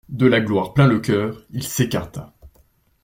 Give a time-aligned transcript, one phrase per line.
[0.09, 2.33] De la gloire plein le cœur, il s'écarta.